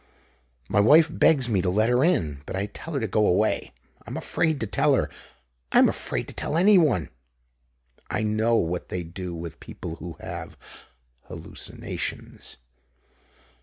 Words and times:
My 0.67 0.79
wife 0.79 1.09
begs 1.15 1.47
me 1.47 1.61
to 1.61 1.69
let 1.69 1.89
her 1.89 2.03
in, 2.03 2.41
but 2.47 2.55
I 2.55 2.65
tell 2.65 2.95
her 2.95 2.99
to 2.99 3.07
go 3.07 3.27
away. 3.27 3.71
I'm 4.07 4.17
afraid 4.17 4.59
to 4.61 4.65
tell 4.65 4.95
her 4.95 5.11
I'm 5.71 5.87
afraid 5.87 6.27
to 6.29 6.33
tell 6.33 6.57
anyone. 6.57 7.09
I 8.09 8.23
know 8.23 8.55
what 8.55 8.89
they 8.89 9.03
do 9.03 9.35
with 9.35 9.59
people 9.59 9.97
who 9.97 10.17
have 10.19 10.57
"hallucinations". 11.25 12.57